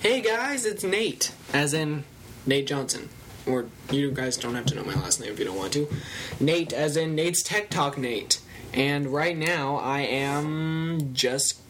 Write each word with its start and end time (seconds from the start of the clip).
Hey 0.00 0.22
guys, 0.22 0.64
it's 0.64 0.82
Nate, 0.82 1.30
as 1.52 1.74
in 1.74 2.04
Nate 2.46 2.66
Johnson. 2.66 3.10
Or 3.46 3.66
you 3.90 4.10
guys 4.10 4.38
don't 4.38 4.54
have 4.54 4.64
to 4.66 4.74
know 4.74 4.82
my 4.82 4.94
last 4.94 5.20
name 5.20 5.30
if 5.30 5.38
you 5.38 5.44
don't 5.44 5.58
want 5.58 5.74
to. 5.74 5.88
Nate, 6.40 6.72
as 6.72 6.96
in 6.96 7.14
Nate's 7.14 7.42
Tech 7.42 7.68
Talk 7.68 7.98
Nate. 7.98 8.40
And 8.72 9.08
right 9.08 9.36
now, 9.36 9.76
I 9.76 10.00
am 10.00 11.12
just 11.12 11.60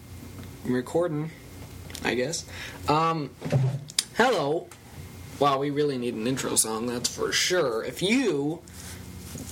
recording, 0.65 1.33
I 2.05 2.15
guess. 2.15 2.45
Um, 2.87 3.31
hello. 4.17 4.69
Wow, 5.41 5.59
we 5.59 5.71
really 5.71 5.99
need 5.99 6.15
an 6.15 6.29
intro 6.29 6.55
song, 6.55 6.87
that's 6.87 7.13
for 7.13 7.33
sure. 7.33 7.83
If 7.83 8.01
you 8.01 8.61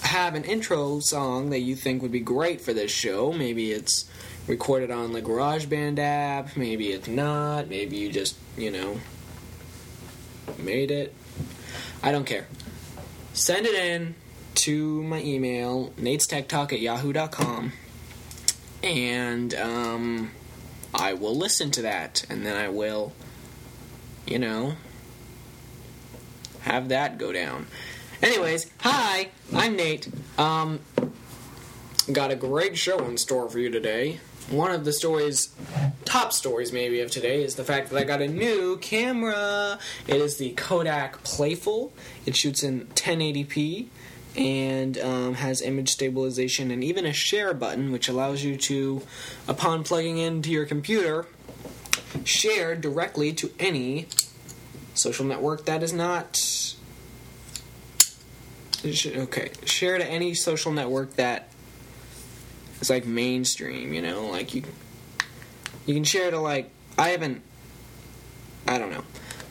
have 0.02 0.36
an 0.36 0.44
intro 0.44 1.00
song 1.00 1.50
that 1.50 1.60
you 1.60 1.74
think 1.74 2.00
would 2.00 2.12
be 2.12 2.20
great 2.20 2.60
for 2.60 2.72
this 2.72 2.92
show, 2.92 3.32
maybe 3.32 3.72
it's 3.72 4.08
recorded 4.48 4.90
on 4.90 5.12
the 5.12 5.20
GarageBand 5.20 5.98
app, 5.98 6.56
maybe 6.56 6.88
it's 6.90 7.06
not, 7.06 7.68
maybe 7.68 7.96
you 7.96 8.10
just, 8.10 8.36
you 8.56 8.70
know, 8.70 8.98
made 10.58 10.90
it. 10.90 11.14
I 12.02 12.10
don't 12.12 12.24
care. 12.24 12.46
Send 13.34 13.66
it 13.66 13.74
in 13.74 14.14
to 14.56 15.02
my 15.04 15.22
email, 15.22 15.92
Nate's 15.96 16.26
Tech 16.26 16.48
Talk 16.48 16.72
at 16.72 16.80
yahoo.com, 16.80 17.72
and 18.82 19.54
um, 19.54 20.30
I 20.94 21.12
will 21.12 21.36
listen 21.36 21.70
to 21.72 21.82
that, 21.82 22.24
and 22.28 22.44
then 22.44 22.56
I 22.56 22.68
will, 22.68 23.12
you 24.26 24.38
know, 24.38 24.74
have 26.60 26.88
that 26.88 27.18
go 27.18 27.32
down. 27.32 27.66
Anyways, 28.22 28.70
hi, 28.80 29.28
I'm 29.54 29.76
Nate. 29.76 30.08
Um, 30.38 30.80
got 32.10 32.32
a 32.32 32.36
great 32.36 32.76
show 32.76 33.04
in 33.04 33.16
store 33.16 33.48
for 33.48 33.58
you 33.58 33.70
today. 33.70 34.18
One 34.50 34.70
of 34.70 34.84
the 34.84 34.92
stories, 34.92 35.54
top 36.06 36.32
stories 36.32 36.72
maybe 36.72 37.00
of 37.00 37.10
today, 37.10 37.42
is 37.42 37.56
the 37.56 37.64
fact 37.64 37.90
that 37.90 37.98
I 37.98 38.04
got 38.04 38.22
a 38.22 38.28
new 38.28 38.78
camera. 38.78 39.78
It 40.06 40.16
is 40.16 40.38
the 40.38 40.52
Kodak 40.52 41.22
Playfull. 41.22 41.90
It 42.24 42.34
shoots 42.34 42.62
in 42.62 42.86
1080p 42.86 43.88
and 44.36 44.96
um, 44.98 45.34
has 45.34 45.60
image 45.60 45.90
stabilization 45.90 46.70
and 46.70 46.82
even 46.82 47.04
a 47.04 47.12
share 47.12 47.52
button, 47.52 47.92
which 47.92 48.08
allows 48.08 48.42
you 48.42 48.56
to, 48.56 49.02
upon 49.46 49.84
plugging 49.84 50.16
into 50.16 50.50
your 50.50 50.64
computer, 50.64 51.26
share 52.24 52.74
directly 52.74 53.32
to 53.34 53.50
any 53.58 54.06
social 54.94 55.24
network 55.24 55.64
that 55.66 55.82
is 55.82 55.92
not 55.92 56.40
okay 58.84 59.50
share 59.64 59.98
to 59.98 60.04
any 60.04 60.34
social 60.34 60.72
network 60.72 61.14
that 61.14 61.48
is 62.80 62.90
like 62.90 63.06
mainstream 63.06 63.92
you 63.92 64.02
know? 64.02 64.26
Like 64.26 64.54
you 64.54 64.62
you 65.86 65.94
can 65.94 66.04
share 66.04 66.30
to 66.30 66.38
like 66.38 66.70
i 66.96 67.08
haven't 67.08 67.42
i 68.66 68.78
don't 68.78 68.90
know. 68.90 69.04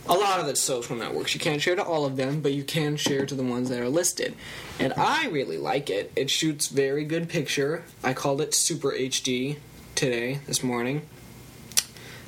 A 0.09 0.13
lot 0.13 0.39
of 0.39 0.45
the 0.45 0.55
social 0.55 0.95
networks 0.95 1.33
you 1.33 1.39
can't 1.39 1.61
share 1.61 1.75
to 1.75 1.83
all 1.83 2.05
of 2.05 2.15
them 2.15 2.41
but 2.41 2.53
you 2.53 2.63
can 2.63 2.95
share 2.97 3.25
to 3.25 3.35
the 3.35 3.43
ones 3.43 3.69
that 3.69 3.79
are 3.79 3.89
listed. 3.89 4.35
And 4.79 4.93
i 4.97 5.27
really 5.27 5.57
like 5.57 5.89
it. 5.89 6.11
It 6.15 6.29
shoots 6.29 6.67
very 6.67 7.03
good 7.03 7.29
picture. 7.29 7.83
I 8.03 8.13
called 8.13 8.41
it 8.41 8.53
super 8.53 8.91
hd 8.91 9.57
today 9.97 10.39
this 10.45 10.63
morning. 10.63 11.01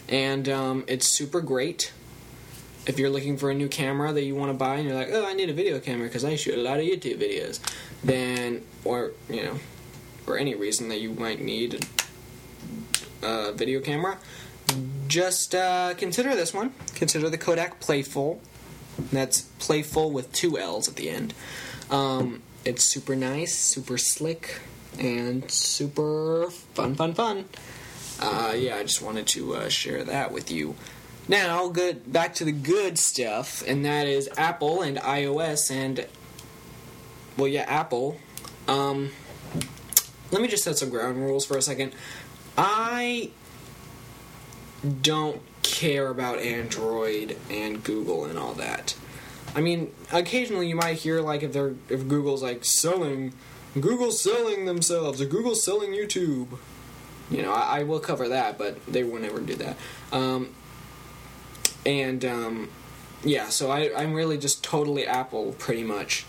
And 0.10 0.50
um, 0.50 0.84
it's 0.88 1.08
super 1.08 1.40
great. 1.40 1.94
If 2.88 2.98
you're 2.98 3.12
looking 3.12 3.38
for 3.38 3.52
a 3.52 3.54
new 3.54 3.68
camera 3.68 4.12
that 4.12 4.24
you 4.24 4.36
want 4.36 4.50
to 4.50 4.58
buy 4.58 4.78
and 4.78 4.88
you're 4.88 4.98
like, 4.98 5.10
oh, 5.12 5.26
I 5.26 5.34
need 5.34 5.50
a 5.50 5.54
video 5.54 5.80
camera 5.80 6.08
because 6.08 6.26
I 6.26 6.36
shoot 6.36 6.56
a 6.56 6.62
lot 6.62 6.80
of 6.80 6.86
YouTube 6.86 7.20
videos, 7.20 7.60
then, 8.04 8.64
or, 8.84 9.12
you 9.30 9.44
know, 9.44 9.60
for 10.30 10.38
any 10.38 10.54
reason 10.54 10.90
that 10.90 11.02
you 11.02 11.12
might 11.14 11.42
need 11.42 11.84
a 13.24 13.52
video 13.52 13.80
camera, 13.80 14.16
just 15.08 15.56
uh, 15.56 15.96
consider 15.96 16.36
this 16.36 16.54
one. 16.54 16.72
Consider 16.94 17.32
the 17.32 17.38
Kodak 17.40 17.80
Playfull. 17.80 18.38
That's 19.12 19.50
Playfull 19.58 20.12
with 20.12 20.32
two 20.32 20.60
L's 20.60 20.88
at 20.88 20.98
the 20.98 21.10
end. 21.10 21.34
Um, 21.90 22.44
it's 22.64 22.84
super 22.84 23.16
nice, 23.16 23.56
super 23.56 23.98
slick, 23.98 24.60
and 25.00 25.50
super 25.50 26.52
fun, 26.76 26.94
fun, 26.94 27.16
fun. 27.16 27.46
Uh, 28.20 28.54
yeah, 28.56 28.76
I 28.76 28.84
just 28.84 29.02
wanted 29.02 29.26
to 29.30 29.56
uh, 29.56 29.70
share 29.70 30.04
that 30.04 30.32
with 30.32 30.52
you. 30.52 30.76
Now, 31.28 31.70
good 31.70 32.14
back 32.14 32.36
to 32.36 32.46
the 32.46 32.52
good 32.52 33.00
stuff, 33.00 33.64
and 33.66 33.84
that 33.84 34.06
is 34.06 34.30
Apple 34.38 34.84
and 34.84 34.98
iOS 34.98 35.72
and 35.72 36.06
well, 37.36 37.48
yeah, 37.48 37.66
Apple. 37.68 38.20
Um, 38.68 39.10
let 40.32 40.42
me 40.42 40.48
just 40.48 40.64
set 40.64 40.78
some 40.78 40.90
ground 40.90 41.18
rules 41.18 41.46
for 41.46 41.58
a 41.58 41.62
second. 41.62 41.94
I 42.58 43.32
don't 45.02 45.42
care 45.64 46.08
about 46.08 46.40
Android 46.40 47.38
and 47.50 47.84
Google 47.84 48.26
and 48.26 48.38
all 48.38 48.54
that. 48.54 48.96
I 49.56 49.62
mean, 49.62 49.92
occasionally 50.12 50.68
you 50.68 50.76
might 50.76 50.98
hear 50.98 51.22
like 51.22 51.44
if 51.44 51.54
they're 51.54 51.74
if 51.90 52.08
Google's 52.08 52.44
like 52.44 52.64
selling, 52.64 53.34
Google's 53.80 54.22
selling 54.22 54.66
themselves, 54.66 55.22
or 55.22 55.26
Google's 55.26 55.64
selling 55.64 55.92
YouTube. 55.92 56.48
You 57.32 57.44
know, 57.44 57.54
I, 57.54 57.80
I 57.80 57.84
will 57.84 58.00
cover 58.00 58.28
that, 58.30 58.58
but 58.58 58.84
they 58.86 59.04
will 59.04 59.20
never 59.20 59.40
do 59.40 59.56
that. 59.56 59.78
Um, 60.12 60.56
and 61.86 62.26
um, 62.26 62.70
yeah, 63.24 63.50
so 63.50 63.70
I, 63.72 63.92
I'm 63.96 64.14
really 64.14 64.38
just 64.38 64.64
totally 64.64 65.06
Apple, 65.06 65.54
pretty 65.60 65.84
much, 65.84 66.26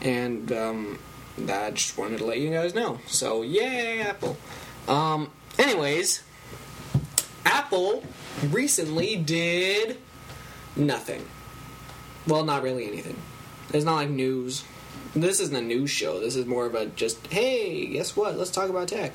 and 0.00 0.50
um, 0.52 0.98
I 1.38 1.70
just 1.70 1.98
wanted 1.98 2.18
to 2.18 2.24
let 2.24 2.38
you 2.38 2.50
guys 2.50 2.74
know. 2.74 3.00
So 3.06 3.42
yay, 3.42 4.00
Apple. 4.00 4.36
Um, 4.86 5.30
anyways, 5.58 6.22
Apple 7.44 8.04
recently 8.50 9.16
did 9.16 9.98
nothing. 10.76 11.26
Well, 12.26 12.44
not 12.44 12.62
really 12.62 12.86
anything. 12.86 13.16
It's 13.72 13.84
not 13.84 13.96
like 13.96 14.10
news. 14.10 14.64
This 15.14 15.40
isn't 15.40 15.56
a 15.56 15.60
news 15.60 15.90
show. 15.90 16.20
This 16.20 16.36
is 16.36 16.46
more 16.46 16.66
of 16.66 16.74
a 16.74 16.86
just, 16.86 17.26
hey, 17.28 17.86
guess 17.86 18.16
what? 18.16 18.36
Let's 18.36 18.50
talk 18.50 18.68
about 18.68 18.88
tech. 18.88 19.14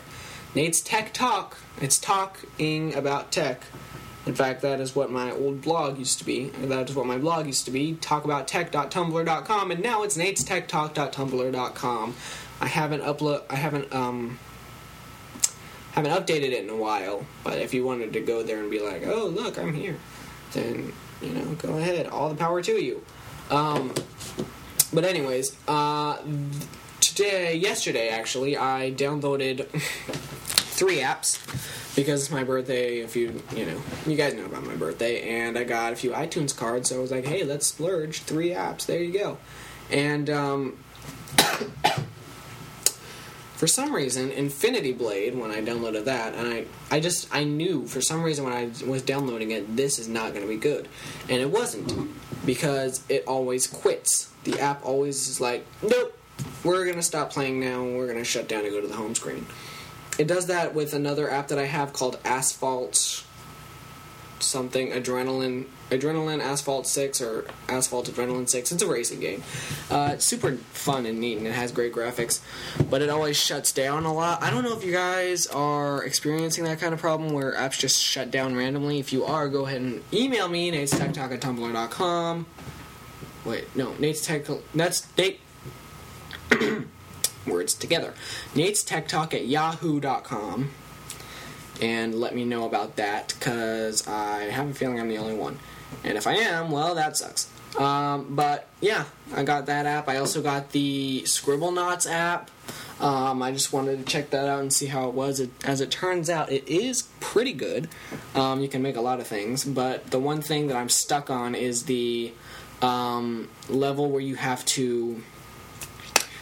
Nate's 0.55 0.81
Tech 0.81 1.13
Talk. 1.13 1.57
It's 1.81 1.99
talking 1.99 2.95
about 2.95 3.31
tech. 3.31 3.61
In 4.29 4.35
fact, 4.35 4.61
that 4.61 4.79
is 4.79 4.95
what 4.95 5.09
my 5.09 5.31
old 5.31 5.63
blog 5.63 5.97
used 5.97 6.19
to 6.19 6.23
be. 6.23 6.49
That 6.61 6.87
is 6.87 6.95
what 6.95 7.07
my 7.07 7.17
blog 7.17 7.47
used 7.47 7.65
to 7.65 7.71
be. 7.71 7.95
Talkabouttech.tumblr.com, 7.95 9.71
and 9.71 9.81
now 9.81 10.03
it's 10.03 10.15
Nate's 10.15 10.43
TechTalk.tumblr.com. 10.43 12.15
I 12.61 12.67
haven't 12.67 13.01
upload. 13.01 13.41
I 13.49 13.55
haven't 13.55 13.91
um 13.91 14.37
haven't 15.93 16.11
updated 16.11 16.51
it 16.51 16.63
in 16.63 16.69
a 16.69 16.75
while. 16.75 17.25
But 17.43 17.57
if 17.57 17.73
you 17.73 17.83
wanted 17.83 18.13
to 18.13 18.19
go 18.19 18.43
there 18.43 18.59
and 18.59 18.69
be 18.69 18.79
like, 18.79 19.01
"Oh, 19.07 19.25
look, 19.25 19.57
I'm 19.57 19.73
here," 19.73 19.97
then 20.53 20.93
you 21.23 21.29
know, 21.29 21.55
go 21.55 21.79
ahead. 21.79 22.05
All 22.05 22.29
the 22.29 22.35
power 22.35 22.61
to 22.61 22.73
you. 22.73 23.03
Um, 23.49 23.95
but 24.93 25.05
anyways, 25.05 25.57
uh, 25.67 26.19
today, 27.01 27.55
yesterday 27.55 28.09
actually, 28.09 28.55
I 28.57 28.93
downloaded 28.95 29.65
three 29.71 30.97
apps 30.97 31.39
because 31.99 32.21
it's 32.21 32.31
my 32.31 32.43
birthday. 32.43 32.99
If 32.99 33.15
you 33.15 33.41
you 33.55 33.65
know 33.65 33.81
you 34.07 34.15
guys 34.15 34.33
know 34.33 34.45
about 34.45 34.65
my 34.65 34.75
birthday, 34.75 35.41
and 35.41 35.57
I 35.57 35.63
got 35.63 35.93
a 35.93 35.95
few 35.95 36.11
iTunes 36.11 36.55
cards, 36.55 36.89
so 36.89 36.97
I 36.97 36.99
was 36.99 37.11
like, 37.11 37.25
hey, 37.25 37.43
let's 37.43 37.67
splurge 37.67 38.21
three 38.21 38.49
apps. 38.49 38.85
There 38.85 39.01
you 39.01 39.11
go. 39.11 39.37
And 39.91 40.29
um, 40.29 40.77
for 43.55 43.67
some 43.67 43.93
reason, 43.93 44.31
Infinity 44.31 44.93
Blade, 44.93 45.35
when 45.37 45.51
I 45.51 45.61
downloaded 45.61 46.05
that, 46.05 46.35
and 46.35 46.47
I 46.47 46.65
I 46.89 46.99
just 46.99 47.33
I 47.33 47.43
knew 47.43 47.85
for 47.85 48.01
some 48.01 48.23
reason 48.23 48.45
when 48.45 48.53
I 48.53 48.71
was 48.85 49.01
downloading 49.01 49.51
it, 49.51 49.75
this 49.75 49.99
is 49.99 50.07
not 50.07 50.33
going 50.33 50.43
to 50.43 50.49
be 50.49 50.57
good, 50.57 50.87
and 51.27 51.41
it 51.41 51.49
wasn't 51.49 52.09
because 52.45 53.03
it 53.09 53.25
always 53.27 53.67
quits. 53.67 54.31
The 54.45 54.59
app 54.59 54.85
always 54.85 55.27
is 55.27 55.41
like, 55.41 55.65
nope, 55.83 56.17
we're 56.63 56.85
going 56.85 56.95
to 56.95 57.03
stop 57.03 57.31
playing 57.31 57.59
now. 57.59 57.83
We're 57.83 58.07
going 58.07 58.19
to 58.19 58.23
shut 58.23 58.47
down 58.47 58.63
and 58.63 58.71
go 58.71 58.79
to 58.79 58.87
the 58.87 58.95
home 58.95 59.15
screen. 59.15 59.45
It 60.19 60.27
does 60.27 60.47
that 60.47 60.75
with 60.75 60.93
another 60.93 61.31
app 61.31 61.47
that 61.47 61.57
I 61.57 61.65
have 61.65 61.93
called 61.93 62.19
Asphalt 62.25 63.23
something 64.41 64.91
adrenaline 64.91 65.65
adrenaline 65.89 66.39
asphalt 66.41 66.87
6 66.87 67.21
or 67.21 67.45
asphalt 67.67 68.07
adrenaline 68.07 68.47
6 68.47 68.71
it's 68.71 68.81
a 68.81 68.87
racing 68.87 69.19
game. 69.19 69.43
Uh, 69.89 70.11
it's 70.13 70.25
super 70.25 70.55
fun 70.71 71.05
and 71.05 71.19
neat 71.19 71.37
and 71.37 71.47
it 71.47 71.53
has 71.53 71.71
great 71.71 71.93
graphics 71.93 72.39
but 72.89 73.01
it 73.01 73.09
always 73.09 73.37
shuts 73.37 73.71
down 73.71 74.05
a 74.05 74.13
lot. 74.13 74.41
I 74.41 74.49
don't 74.49 74.63
know 74.63 74.77
if 74.77 74.83
you 74.83 74.93
guys 74.93 75.47
are 75.47 76.03
experiencing 76.03 76.63
that 76.65 76.79
kind 76.79 76.93
of 76.93 76.99
problem 76.99 77.33
where 77.33 77.53
apps 77.53 77.77
just 77.79 78.01
shut 78.01 78.31
down 78.31 78.55
randomly. 78.55 78.99
If 78.99 79.11
you 79.11 79.25
are 79.25 79.49
go 79.49 79.65
ahead 79.65 79.81
and 79.81 80.03
email 80.13 80.47
me 80.47 80.71
nate's 80.71 80.97
tech 80.97 81.13
talk 81.13 81.31
at 81.31 81.41
tumblr.com 81.41 82.45
wait 83.45 83.75
no 83.75 83.93
nate's 83.95 84.25
tech 84.25 84.45
that's 84.73 85.07
nate 85.17 85.41
words 87.49 87.73
together. 87.73 88.13
Nate's 88.55 88.83
Tech 88.83 89.07
Talk 89.07 89.33
at 89.33 89.45
yahoo.com. 89.45 90.71
And 91.81 92.15
let 92.15 92.35
me 92.35 92.43
know 92.43 92.65
about 92.65 92.97
that 92.97 93.33
because 93.39 94.05
I 94.07 94.43
have 94.45 94.69
a 94.69 94.73
feeling 94.73 94.99
I'm 94.99 95.07
the 95.07 95.17
only 95.17 95.35
one. 95.35 95.59
And 96.03 96.17
if 96.17 96.27
I 96.27 96.33
am, 96.33 96.71
well, 96.71 96.95
that 96.95 97.15
sucks. 97.17 97.49
Um, 97.77 98.35
but 98.35 98.67
yeah, 98.81 99.05
I 99.33 99.43
got 99.43 99.67
that 99.67 99.85
app. 99.85 100.09
I 100.09 100.17
also 100.17 100.41
got 100.41 100.71
the 100.71 101.21
Scribblenauts 101.25 102.09
app. 102.09 102.51
Um, 102.99 103.41
I 103.41 103.51
just 103.51 103.71
wanted 103.71 103.99
to 103.99 104.03
check 104.03 104.31
that 104.31 104.47
out 104.47 104.59
and 104.59 104.73
see 104.73 104.87
how 104.87 105.07
it 105.07 105.13
was. 105.13 105.39
It, 105.39 105.51
as 105.63 105.79
it 105.79 105.89
turns 105.89 106.29
out, 106.29 106.51
it 106.51 106.67
is 106.67 107.03
pretty 107.21 107.53
good. 107.53 107.87
Um, 108.35 108.59
you 108.59 108.67
can 108.67 108.81
make 108.81 108.97
a 108.97 109.01
lot 109.01 109.19
of 109.19 109.27
things, 109.27 109.63
but 109.63 110.11
the 110.11 110.19
one 110.19 110.41
thing 110.41 110.67
that 110.67 110.75
I'm 110.75 110.89
stuck 110.89 111.29
on 111.29 111.55
is 111.55 111.83
the 111.83 112.33
um, 112.81 113.49
level 113.69 114.09
where 114.09 114.21
you 114.21 114.35
have 114.35 114.65
to 114.65 115.21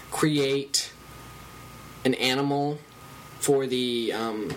create 0.09 0.86
an 2.07 2.15
animal 2.15 2.79
for 3.39 3.67
the 3.67 4.11
um, 4.13 4.49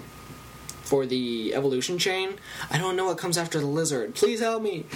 for 0.82 1.04
the 1.04 1.52
evolution 1.54 1.98
chain. 1.98 2.38
I 2.70 2.78
don't 2.78 2.96
know 2.96 3.06
what 3.06 3.18
comes 3.18 3.36
after 3.36 3.60
the 3.60 3.66
lizard. 3.66 4.14
Please 4.14 4.40
help 4.40 4.62
me. 4.62 4.86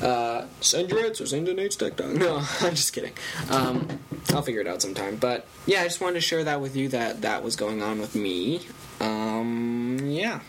Uh, 0.00 0.46
send 0.60 0.90
your 0.90 1.00
answers 1.00 1.32
into 1.32 1.52
Nate's 1.52 1.76
Tech 1.76 1.96
Talk. 1.96 2.10
No, 2.10 2.36
I'm 2.60 2.74
just 2.74 2.92
kidding. 2.92 3.12
Um, 3.50 4.00
I'll 4.30 4.42
figure 4.42 4.60
it 4.60 4.66
out 4.66 4.80
sometime. 4.80 5.16
But 5.16 5.46
yeah, 5.66 5.82
I 5.82 5.84
just 5.84 6.00
wanted 6.00 6.14
to 6.14 6.20
share 6.20 6.44
that 6.44 6.60
with 6.60 6.76
you 6.76 6.88
that 6.88 7.22
that 7.22 7.42
was 7.42 7.56
going 7.56 7.82
on 7.82 8.00
with 8.00 8.14
me. 8.14 8.62
Um, 9.00 9.98
yeah. 10.04 10.40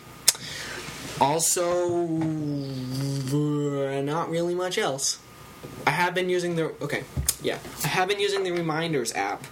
Also, 1.20 2.08
not 4.02 4.30
really 4.30 4.56
much 4.56 4.78
else. 4.78 5.20
I 5.86 5.92
have 5.92 6.14
been 6.16 6.30
using 6.30 6.56
the 6.56 6.74
okay, 6.82 7.04
yeah. 7.42 7.58
I 7.84 7.88
have 7.90 8.08
been 8.08 8.20
using 8.20 8.44
the 8.44 8.52
reminders 8.52 9.14
app 9.14 9.44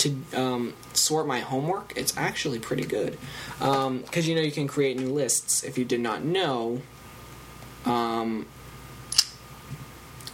to 0.00 0.16
um, 0.34 0.74
sort 0.94 1.26
my 1.26 1.40
homework. 1.40 1.92
It's 1.96 2.16
actually 2.16 2.58
pretty 2.58 2.84
good 2.84 3.18
because 3.58 3.86
um, 3.86 4.04
you 4.14 4.34
know 4.34 4.40
you 4.40 4.52
can 4.52 4.66
create 4.66 4.98
new 4.98 5.10
lists. 5.10 5.62
If 5.62 5.78
you 5.78 5.84
did 5.84 6.00
not 6.00 6.24
know, 6.24 6.82
um, 7.84 8.46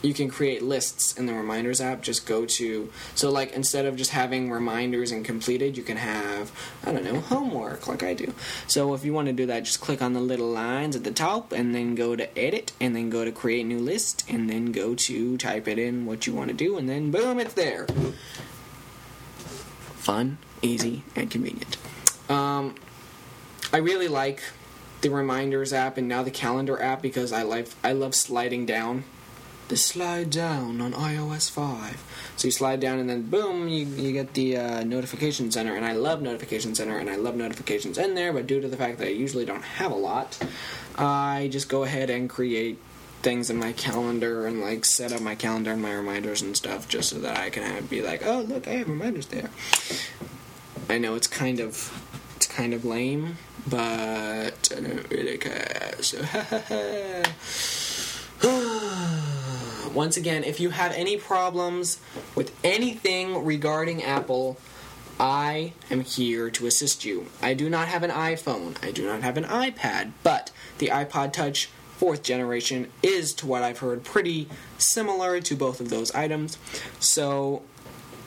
you 0.03 0.15
can 0.15 0.29
create 0.29 0.63
lists 0.63 1.19
in 1.19 1.27
the 1.27 1.35
reminders 1.35 1.81
app. 1.81 2.01
Just 2.01 2.27
go 2.27 2.47
to 2.47 2.91
so 3.17 3.31
like 3.31 3.53
instead 3.55 3.87
of 3.87 3.97
just 3.97 4.13
having 4.13 4.53
reminders 4.53 5.11
and 5.11 5.25
completed, 5.25 5.77
you 5.77 5.83
can 5.83 5.97
have 5.97 6.53
I 6.85 6.93
don't 6.93 7.05
know 7.05 7.19
homework 7.19 7.89
like 7.89 8.05
I 8.05 8.15
do. 8.15 8.33
So 8.69 8.95
if 8.95 9.05
you 9.05 9.13
want 9.13 9.27
to 9.27 9.33
do 9.33 9.47
that, 9.47 9.65
just 9.65 9.81
click 9.81 10.01
on 10.01 10.13
the 10.13 10.21
little 10.21 10.51
lines 10.51 10.95
at 10.95 11.03
the 11.03 11.11
top 11.11 11.51
and 11.51 11.75
then 11.75 11.97
go 11.97 12.15
to 12.15 12.39
edit 12.39 12.73
and 12.81 12.95
then 12.95 13.11
go 13.11 13.25
to 13.25 13.33
create 13.33 13.67
new 13.67 13.81
list 13.81 14.25
and 14.29 14.49
then 14.49 14.71
go 14.71 14.95
to 14.95 15.37
type 15.39 15.67
it 15.67 15.79
in 15.79 16.07
what 16.07 16.27
you 16.29 16.33
want 16.33 16.51
to 16.51 16.55
do 16.55 16.79
and 16.79 16.89
then 16.89 17.11
boom, 17.11 17.41
it's 17.41 17.55
there 17.55 17.87
fun, 20.07 20.39
easy, 20.63 21.03
and 21.17 21.29
convenient. 21.29 21.77
Um, 22.31 22.77
I 23.73 23.79
really 23.79 24.07
like 24.07 24.41
the 25.01 25.11
reminders 25.11 25.73
app 25.73 25.99
and 25.99 26.07
now 26.07 26.23
the 26.23 26.31
calendar 26.31 26.81
app 26.81 27.03
because 27.03 27.33
I 27.33 27.43
like 27.43 27.67
I 27.83 27.91
love 27.91 28.15
sliding 28.15 28.67
down. 28.67 29.03
The 29.67 29.77
slide 29.77 30.31
down 30.31 30.81
on 30.81 30.93
iOS 30.93 31.51
5. 31.51 32.35
So 32.37 32.47
you 32.47 32.53
slide 32.53 32.79
down 32.79 33.01
and 33.01 33.11
then 33.11 33.23
boom, 33.23 33.67
you, 33.67 33.85
you 33.85 34.13
get 34.13 34.35
the 34.35 34.57
uh, 34.57 34.85
notification 34.85 35.51
center. 35.51 35.75
And 35.75 35.85
I 35.85 35.95
love 35.95 36.23
notification 36.23 36.73
center 36.77 36.99
and 36.99 37.11
I 37.11 37.17
love 37.17 37.35
notifications 37.35 37.99
in 37.99 38.15
there, 38.15 38.33
but 38.33 38.47
due 38.47 38.61
to 38.61 38.69
the 38.69 38.77
fact 38.77 38.99
that 38.99 39.09
I 39.09 39.11
usually 39.11 39.45
don't 39.45 39.65
have 39.65 39.91
a 39.91 39.97
lot, 39.97 40.39
I 40.97 41.49
just 41.51 41.69
go 41.69 41.83
ahead 41.83 42.11
and 42.11 42.31
create 42.31 42.79
things 43.23 43.51
in 43.51 43.57
my 43.57 43.73
calendar 43.73 44.47
and 44.47 44.61
like 44.61 44.85
set 44.85 45.13
up 45.13 45.21
my 45.21 45.35
calendar 45.35 45.73
and 45.73 45.83
my 45.83 45.93
reminders 45.93 46.43
and 46.43 46.57
stuff 46.57 46.89
just 46.89 47.11
so 47.11 47.19
that 47.19 47.39
I 47.39 47.51
can 47.51 47.63
have, 47.63 47.91
be 47.91 48.03
like, 48.03 48.25
oh 48.25 48.41
look, 48.41 48.69
I 48.69 48.73
have 48.73 48.89
reminders 48.89 49.27
there. 49.27 49.51
I 50.89 50.99
know 50.99 51.15
it's 51.15 51.27
kind 51.27 51.61
of 51.61 51.93
it's 52.37 52.47
kind 52.47 52.73
of 52.73 52.85
lame, 52.85 53.39
but 53.67 53.81
I 53.81 54.53
don't 54.81 55.11
really 55.11 55.39
care. 55.39 55.95
So 56.01 56.19
once 59.93 60.17
again, 60.17 60.45
if 60.45 60.61
you 60.61 60.71
have 60.71 60.93
any 60.93 61.17
problems 61.17 61.99
with 62.35 62.53
anything 62.65 63.45
regarding 63.45 64.03
Apple. 64.03 64.59
I 65.19 65.73
am 65.91 66.01
here 66.03 66.51
to 66.51 66.67
assist 66.67 67.07
you. 67.07 67.29
I 67.41 67.55
do 67.55 67.71
not 67.71 67.89
have 67.89 68.03
an 68.03 68.11
iPhone. 68.11 68.77
I 68.85 68.91
do 68.91 69.07
not 69.07 69.23
have 69.23 69.39
an 69.39 69.45
iPad, 69.45 70.13
but 70.23 70.51
the 70.77 70.89
iPod 70.89 71.33
Touch 71.33 71.71
fourth 71.97 72.23
generation 72.23 72.91
is, 73.03 73.33
to 73.35 73.47
what 73.47 73.63
I've 73.63 73.79
heard, 73.79 74.05
pretty 74.05 74.49
similar 74.79 75.41
to 75.41 75.57
both 75.57 75.81
of 75.81 75.91
those 75.91 76.15
items. 76.15 76.59
So 77.01 77.63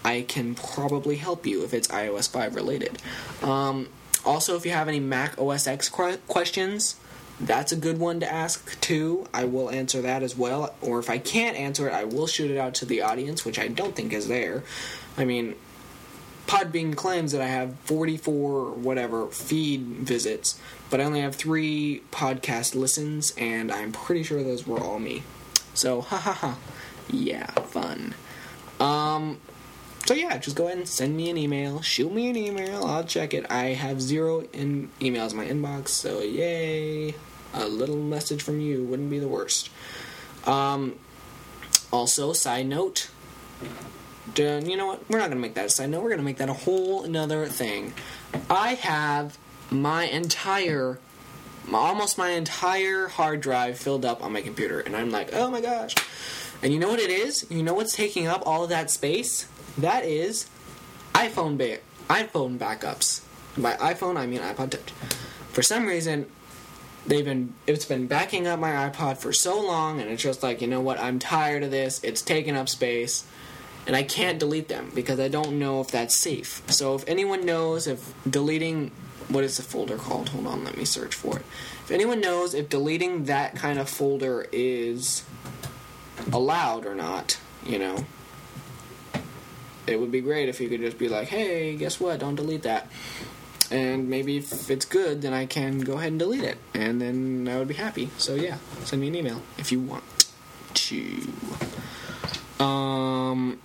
I 0.03 0.25
can 0.27 0.55
probably 0.55 1.17
help 1.17 1.45
you 1.45 1.63
if 1.63 1.73
it's 1.73 1.87
iOS 1.87 2.29
5 2.29 2.55
related. 2.55 3.01
Um, 3.43 3.89
also, 4.25 4.55
if 4.55 4.65
you 4.65 4.71
have 4.71 4.87
any 4.87 4.99
Mac 4.99 5.39
OS 5.39 5.67
X 5.67 5.89
questions, 5.89 6.95
that's 7.39 7.71
a 7.71 7.75
good 7.75 7.99
one 7.99 8.19
to 8.19 8.31
ask 8.31 8.79
too. 8.81 9.27
I 9.33 9.45
will 9.45 9.69
answer 9.69 10.01
that 10.01 10.23
as 10.23 10.37
well. 10.37 10.75
Or 10.81 10.99
if 10.99 11.09
I 11.09 11.19
can't 11.19 11.55
answer 11.55 11.87
it, 11.87 11.93
I 11.93 12.03
will 12.03 12.27
shoot 12.27 12.51
it 12.51 12.57
out 12.57 12.73
to 12.75 12.85
the 12.85 13.01
audience, 13.01 13.45
which 13.45 13.57
I 13.57 13.67
don't 13.67 13.95
think 13.95 14.11
is 14.11 14.27
there. 14.27 14.63
I 15.17 15.25
mean, 15.25 15.55
Podbean 16.49 16.95
claims 16.95 17.31
that 17.31 17.41
I 17.41 17.47
have 17.47 17.75
44 17.81 18.71
whatever 18.71 19.27
feed 19.27 19.81
visits, 19.81 20.59
but 20.89 20.99
I 20.99 21.03
only 21.03 21.21
have 21.21 21.35
three 21.35 22.01
podcast 22.11 22.73
listens, 22.73 23.35
and 23.37 23.71
I'm 23.71 23.91
pretty 23.91 24.23
sure 24.23 24.41
those 24.41 24.65
were 24.65 24.79
all 24.79 24.97
me. 24.97 25.21
So, 25.75 26.01
ha 26.01 26.17
ha 26.17 26.33
ha. 26.33 26.57
Yeah, 27.07 27.51
fun. 27.51 28.15
Um, 28.79 29.39
so 30.07 30.15
yeah, 30.15 30.39
just 30.39 30.55
go 30.55 30.65
ahead 30.65 30.79
and 30.79 30.87
send 30.87 31.15
me 31.15 31.29
an 31.29 31.37
email. 31.37 31.83
Shoot 31.83 32.11
me 32.11 32.31
an 32.31 32.35
email. 32.35 32.83
I'll 32.83 33.03
check 33.03 33.35
it. 33.35 33.45
I 33.51 33.65
have 33.65 34.01
zero 34.01 34.41
in 34.51 34.89
emails 34.99 35.31
in 35.31 35.37
my 35.37 35.45
inbox, 35.45 35.89
so 35.89 36.21
yay. 36.21 37.13
A 37.53 37.67
little 37.67 37.97
message 37.97 38.41
from 38.41 38.59
you 38.59 38.83
wouldn't 38.85 39.11
be 39.11 39.19
the 39.19 39.27
worst. 39.27 39.69
Um, 40.47 40.95
also, 41.91 42.33
side 42.33 42.65
note, 42.65 43.11
you 44.35 44.77
know 44.77 44.87
what? 44.87 45.09
We're 45.09 45.19
not 45.19 45.29
to 45.29 45.35
make 45.35 45.55
that 45.55 45.65
a 45.65 45.69
side 45.69 45.89
note. 45.89 46.03
We're 46.03 46.15
to 46.15 46.21
make 46.21 46.37
that 46.37 46.49
a 46.49 46.53
whole 46.53 47.03
another 47.03 47.45
thing. 47.47 47.93
I 48.49 48.75
have 48.75 49.37
my 49.71 50.03
entire, 50.05 50.99
almost 51.73 52.17
my 52.17 52.29
entire 52.29 53.07
hard 53.07 53.41
drive 53.41 53.77
filled 53.77 54.05
up 54.05 54.23
on 54.23 54.33
my 54.33 54.41
computer, 54.41 54.79
and 54.79 54.95
I'm 54.95 55.11
like, 55.11 55.33
oh 55.33 55.49
my 55.49 55.61
gosh. 55.61 55.95
And 56.61 56.73
you 56.73 56.79
know 56.79 56.89
what 56.89 56.99
it 56.99 57.09
is? 57.09 57.45
You 57.49 57.63
know 57.63 57.73
what's 57.73 57.95
taking 57.95 58.27
up 58.27 58.43
all 58.45 58.63
of 58.63 58.69
that 58.69 58.91
space? 58.91 59.47
That 59.77 60.03
is 60.03 60.47
iPhone 61.13 61.57
ba- 61.57 61.79
iPhone 62.09 62.57
backups. 62.57 63.21
By 63.57 63.73
iPhone, 63.75 64.17
I 64.17 64.25
mean 64.25 64.41
iPod 64.41 64.71
Touch. 64.71 64.91
For 65.51 65.61
some 65.61 65.85
reason, 65.85 66.29
they've 67.07 67.25
been 67.25 67.53
it's 67.65 67.85
been 67.85 68.07
backing 68.07 68.45
up 68.45 68.59
my 68.59 68.89
iPod 68.89 69.17
for 69.17 69.33
so 69.33 69.59
long, 69.61 69.99
and 69.99 70.09
it's 70.09 70.21
just 70.21 70.43
like 70.43 70.61
you 70.61 70.67
know 70.67 70.81
what? 70.81 70.99
I'm 70.99 71.19
tired 71.19 71.63
of 71.63 71.71
this. 71.71 72.03
It's 72.03 72.21
taking 72.21 72.55
up 72.55 72.69
space 72.69 73.25
and 73.87 73.95
I 73.95 74.03
can't 74.03 74.39
delete 74.39 74.67
them 74.67 74.91
because 74.93 75.19
I 75.19 75.27
don't 75.27 75.59
know 75.59 75.81
if 75.81 75.89
that's 75.89 76.19
safe. 76.19 76.61
So 76.67 76.95
if 76.95 77.07
anyone 77.07 77.45
knows 77.45 77.87
if 77.87 78.13
deleting 78.29 78.91
what 79.29 79.43
is 79.43 79.57
the 79.57 79.63
folder 79.63 79.95
called? 79.95 80.29
Hold 80.29 80.47
on, 80.47 80.63
let 80.63 80.75
me 80.75 80.85
search 80.85 81.13
for 81.15 81.37
it. 81.37 81.45
If 81.83 81.91
anyone 81.91 82.19
knows 82.19 82.53
if 82.53 82.67
deleting 82.69 83.25
that 83.25 83.55
kind 83.55 83.79
of 83.79 83.87
folder 83.87 84.47
is 84.51 85.23
allowed 86.33 86.85
or 86.85 86.95
not, 86.95 87.39
you 87.65 87.79
know, 87.79 88.05
it 89.87 89.99
would 89.99 90.11
be 90.11 90.21
great 90.21 90.49
if 90.49 90.59
you 90.59 90.69
could 90.69 90.81
just 90.81 90.97
be 90.97 91.09
like, 91.09 91.27
"Hey, 91.27 91.75
guess 91.75 91.99
what? 91.99 92.19
Don't 92.19 92.35
delete 92.35 92.63
that." 92.63 92.87
And 93.71 94.09
maybe 94.09 94.37
if 94.37 94.69
it's 94.69 94.85
good, 94.85 95.21
then 95.21 95.33
I 95.33 95.45
can 95.45 95.79
go 95.79 95.93
ahead 95.93 96.09
and 96.09 96.19
delete 96.19 96.43
it, 96.43 96.57
and 96.73 96.99
then 96.99 97.47
I 97.51 97.57
would 97.57 97.67
be 97.67 97.75
happy. 97.75 98.09
So 98.17 98.33
yeah, 98.35 98.57
send 98.83 99.01
me 99.01 99.07
an 99.09 99.15
email 99.15 99.41
if 99.57 99.71
you 99.71 99.79
want 99.79 100.03
to. 100.73 101.27
Um, 102.63 103.59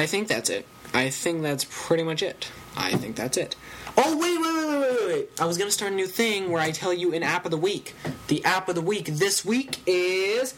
I 0.00 0.06
think 0.06 0.28
that's 0.28 0.48
it. 0.48 0.66
I 0.94 1.10
think 1.10 1.42
that's 1.42 1.66
pretty 1.68 2.04
much 2.04 2.22
it. 2.22 2.50
I 2.74 2.92
think 2.92 3.16
that's 3.16 3.36
it. 3.36 3.54
Oh 3.98 4.16
wait, 4.16 4.40
wait, 4.40 4.54
wait, 4.56 4.80
wait, 4.80 4.98
wait, 4.98 5.14
wait! 5.14 5.28
I 5.38 5.44
was 5.44 5.58
gonna 5.58 5.70
start 5.70 5.92
a 5.92 5.94
new 5.94 6.06
thing 6.06 6.50
where 6.50 6.62
I 6.62 6.70
tell 6.70 6.94
you 6.94 7.12
an 7.12 7.22
app 7.22 7.44
of 7.44 7.50
the 7.50 7.58
week. 7.58 7.94
The 8.28 8.42
app 8.46 8.70
of 8.70 8.76
the 8.76 8.80
week 8.80 9.04
this 9.04 9.44
week 9.44 9.80
is. 9.84 10.54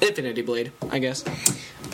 Infinity 0.00 0.42
Blade, 0.42 0.70
I 0.92 1.00
guess. 1.00 1.24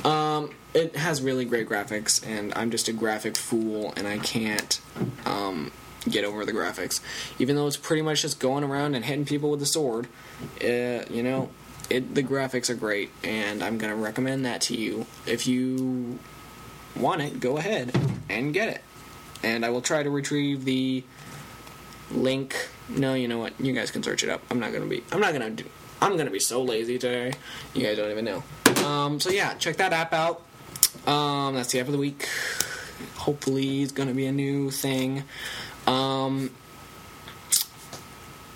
Um, 0.04 0.50
it 0.74 0.94
has 0.94 1.22
really 1.22 1.46
great 1.46 1.66
graphics, 1.66 2.22
and 2.26 2.52
I'm 2.54 2.70
just 2.70 2.86
a 2.88 2.92
graphic 2.92 3.38
fool, 3.38 3.94
and 3.96 4.06
I 4.06 4.18
can't 4.18 4.78
um, 5.24 5.72
get 6.08 6.24
over 6.24 6.44
the 6.44 6.52
graphics. 6.52 7.00
Even 7.38 7.56
though 7.56 7.66
it's 7.66 7.76
pretty 7.76 8.02
much 8.02 8.22
just 8.22 8.40
going 8.40 8.64
around 8.64 8.94
and 8.94 9.04
hitting 9.04 9.24
people 9.24 9.50
with 9.50 9.62
a 9.62 9.66
sword, 9.66 10.08
uh, 10.62 11.04
you 11.10 11.22
know, 11.22 11.50
it, 11.90 12.14
the 12.14 12.22
graphics 12.22 12.68
are 12.68 12.74
great, 12.74 13.10
and 13.24 13.62
I'm 13.62 13.78
gonna 13.78 13.96
recommend 13.96 14.44
that 14.44 14.60
to 14.62 14.76
you. 14.76 15.06
If 15.26 15.46
you 15.46 16.18
want 16.94 17.22
it, 17.22 17.40
go 17.40 17.56
ahead 17.56 17.96
and 18.28 18.52
get 18.52 18.68
it. 18.68 18.82
And 19.42 19.64
I 19.64 19.70
will 19.70 19.82
try 19.82 20.02
to 20.02 20.10
retrieve 20.10 20.64
the 20.64 21.04
link. 22.10 22.68
No, 22.88 23.14
you 23.14 23.28
know 23.28 23.38
what? 23.38 23.58
You 23.60 23.72
guys 23.72 23.90
can 23.90 24.02
search 24.02 24.22
it 24.22 24.28
up. 24.28 24.42
I'm 24.50 24.60
not 24.60 24.72
gonna 24.72 24.86
be. 24.86 25.02
I'm 25.12 25.20
not 25.20 25.32
gonna 25.32 25.50
do. 25.50 25.64
I'm 26.00 26.16
gonna 26.16 26.30
be 26.30 26.40
so 26.40 26.62
lazy 26.62 26.98
today. 26.98 27.32
You 27.74 27.82
guys 27.82 27.96
don't 27.96 28.10
even 28.10 28.24
know. 28.24 28.42
Um, 28.84 29.20
so 29.20 29.30
yeah, 29.30 29.54
check 29.54 29.76
that 29.76 29.92
app 29.92 30.12
out. 30.12 30.42
Um, 31.06 31.54
that's 31.54 31.72
the 31.72 31.80
app 31.80 31.86
of 31.86 31.92
the 31.92 31.98
week. 31.98 32.28
Hopefully, 33.16 33.82
it's 33.82 33.92
gonna 33.92 34.14
be 34.14 34.26
a 34.26 34.32
new 34.32 34.70
thing. 34.70 35.24
Um, 35.86 36.50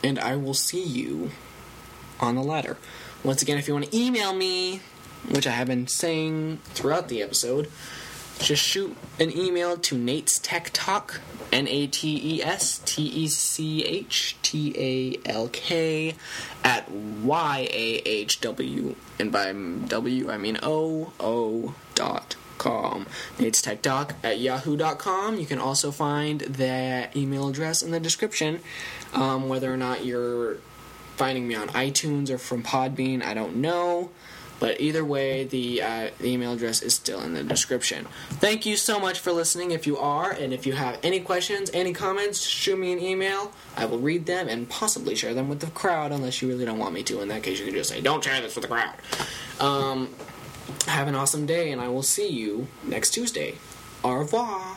and 0.05 0.19
I 0.19 0.37
will 0.37 0.55
see 0.55 0.83
you 0.83 1.31
on 2.21 2.35
the 2.35 2.43
ladder. 2.43 2.77
Once 3.25 3.43
again, 3.43 3.59
if 3.59 3.69
you 3.69 3.75
want 3.75 3.91
to 3.91 3.97
email 3.97 4.35
me, 4.35 4.81
which 5.29 5.47
I 5.47 5.51
have 5.51 5.69
been 5.69 5.87
saying 5.87 6.59
throughout 6.65 7.09
the 7.09 7.23
episode, 7.23 7.71
just 8.39 8.63
shoot 8.63 8.97
an 9.21 9.37
email 9.37 9.77
to 9.77 9.97
Nate's 9.97 10.39
Tech 10.39 10.71
Talk, 10.73 11.21
N 11.53 11.69
A 11.69 11.87
T 11.87 12.37
E 12.37 12.43
S 12.43 12.81
T 12.85 13.03
E 13.05 13.29
C 13.29 13.85
H 13.85 14.37
T 14.43 14.75
A 14.77 15.29
L 15.29 15.49
K, 15.53 16.15
at 16.65 16.91
Y 16.91 17.69
A 17.71 18.03
H 18.05 18.41
W, 18.41 18.97
and 19.19 19.31
by 19.31 19.53
W 19.53 20.31
I 20.31 20.39
mean 20.39 20.59
O 20.63 21.13
O 21.21 21.75
dot 21.95 22.35
com. 22.63 23.07
Nate's 23.41 23.61
Tech 23.61 23.83
Talk 23.83 24.15
at 24.23 24.39
yahoo.com. 24.39 25.39
You 25.39 25.47
can 25.47 25.59
also 25.59 25.91
find 25.91 26.43
that 26.43 27.17
email 27.17 27.49
address 27.49 27.83
in 27.83 27.91
the 27.91 27.99
description. 27.99 28.61
Um, 29.13 29.49
whether 29.49 29.73
or 29.73 29.77
not 29.77 30.05
you're 30.05 30.59
finding 31.17 31.49
me 31.49 31.57
on 31.57 31.69
iTunes 31.71 32.31
or 32.31 32.39
from 32.39 32.63
Podbean, 32.63 33.23
I 33.23 33.35
don't 33.35 33.57
know. 33.57 34.11
But 34.61 34.81
either 34.81 35.05
way, 35.05 35.43
the, 35.43 35.83
uh, 35.83 36.11
the 36.21 36.29
email 36.29 36.53
address 36.53 36.83
is 36.83 36.95
still 36.95 37.21
in 37.21 37.35
the 37.35 37.43
description. 37.43 38.07
Thank 38.35 38.65
you 38.65 38.77
so 38.77 39.01
much 39.01 39.19
for 39.19 39.33
listening 39.33 39.73
if 39.73 39.89
you 39.89 39.99
are, 39.99 40.31
and 40.31 40.53
if 40.53 40.65
you 40.65 40.75
have 40.75 41.01
any 41.03 41.19
questions, 41.19 41.69
any 41.75 41.93
comments, 41.93 42.43
shoot 42.43 42.79
me 42.79 42.93
an 42.93 43.01
email. 43.01 43.51
I 43.77 43.87
will 43.87 43.99
read 43.99 44.27
them 44.27 44.47
and 44.47 44.69
possibly 44.69 45.17
share 45.17 45.35
them 45.35 45.49
with 45.49 45.59
the 45.59 45.67
crowd, 45.67 46.13
unless 46.13 46.41
you 46.41 46.47
really 46.47 46.65
don't 46.65 46.79
want 46.79 46.95
me 46.95 47.03
to. 47.03 47.21
In 47.23 47.29
that 47.29 47.43
case, 47.43 47.59
you 47.59 47.65
can 47.65 47.75
just 47.75 47.91
say, 47.91 48.01
don't 48.01 48.23
share 48.23 48.41
this 48.41 48.55
with 48.55 48.63
the 48.63 48.69
crowd. 48.69 48.95
Um, 49.59 50.11
have 50.87 51.09
an 51.09 51.15
awesome 51.15 51.47
day, 51.47 51.71
and 51.71 51.81
I 51.81 51.89
will 51.89 52.03
see 52.03 52.29
you 52.29 52.67
next 52.85 53.11
Tuesday. 53.11 53.55
Au 54.05 54.15
revoir. 54.15 54.77